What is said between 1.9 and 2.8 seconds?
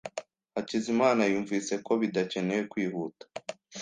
bidakenewe